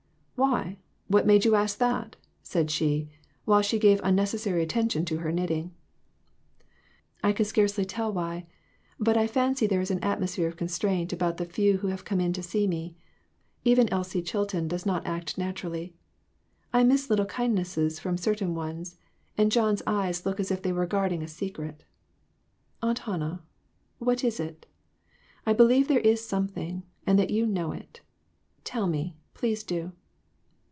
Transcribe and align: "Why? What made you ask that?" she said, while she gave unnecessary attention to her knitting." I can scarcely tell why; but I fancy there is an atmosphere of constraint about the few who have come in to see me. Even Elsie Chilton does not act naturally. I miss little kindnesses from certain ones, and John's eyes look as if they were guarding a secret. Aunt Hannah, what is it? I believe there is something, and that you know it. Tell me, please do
"Why? 0.35 0.79
What 1.07 1.27
made 1.27 1.45
you 1.45 1.53
ask 1.53 1.77
that?" 1.77 2.15
she 2.41 2.41
said, 2.65 3.09
while 3.45 3.61
she 3.61 3.77
gave 3.77 4.01
unnecessary 4.03 4.63
attention 4.63 5.05
to 5.05 5.17
her 5.19 5.31
knitting." 5.31 5.71
I 7.23 7.31
can 7.31 7.45
scarcely 7.45 7.85
tell 7.85 8.11
why; 8.11 8.47
but 8.99 9.15
I 9.15 9.27
fancy 9.27 9.67
there 9.67 9.81
is 9.81 9.91
an 9.91 9.99
atmosphere 10.03 10.47
of 10.47 10.57
constraint 10.57 11.13
about 11.13 11.37
the 11.37 11.45
few 11.45 11.77
who 11.77 11.89
have 11.89 12.05
come 12.05 12.19
in 12.19 12.33
to 12.33 12.41
see 12.41 12.65
me. 12.65 12.95
Even 13.65 13.87
Elsie 13.93 14.23
Chilton 14.23 14.67
does 14.67 14.83
not 14.83 15.05
act 15.05 15.37
naturally. 15.37 15.93
I 16.73 16.83
miss 16.85 17.11
little 17.11 17.27
kindnesses 17.27 17.99
from 17.99 18.17
certain 18.17 18.55
ones, 18.55 18.97
and 19.37 19.51
John's 19.51 19.83
eyes 19.85 20.25
look 20.25 20.39
as 20.39 20.49
if 20.49 20.63
they 20.63 20.73
were 20.73 20.87
guarding 20.87 21.21
a 21.21 21.27
secret. 21.27 21.83
Aunt 22.81 22.97
Hannah, 22.97 23.43
what 23.99 24.23
is 24.23 24.39
it? 24.39 24.65
I 25.45 25.53
believe 25.53 25.87
there 25.87 25.99
is 25.99 26.25
something, 26.25 26.81
and 27.05 27.19
that 27.19 27.29
you 27.29 27.45
know 27.45 27.73
it. 27.73 28.01
Tell 28.65 28.87
me, 28.87 29.15
please 29.35 29.61
do 29.63 29.91